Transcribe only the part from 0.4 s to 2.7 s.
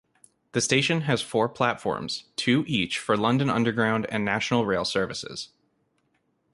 The station has four platforms; two